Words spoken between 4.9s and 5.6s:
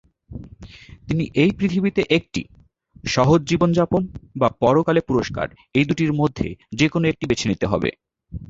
পুরষ্কার'